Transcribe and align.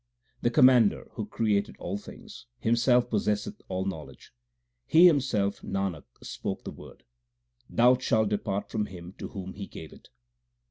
The 0.41 0.49
Commander, 0.49 1.09
who 1.11 1.27
created 1.27 1.75
all 1.77 1.95
things, 1.95 2.47
Himself 2.57 3.07
possesseth 3.07 3.61
all 3.67 3.85
knowledge. 3.85 4.33
He 4.87 5.05
Himself, 5.05 5.61
Nanak, 5.61 6.05
spoke 6.23 6.63
the 6.63 6.71
Word 6.71 7.03
Doubt 7.71 8.01
shall 8.01 8.25
depart 8.25 8.71
from 8.71 8.87
him 8.87 9.13
to 9.19 9.27
whom 9.27 9.53
He 9.53 9.67
gave 9.67 9.93
it. 9.93 10.09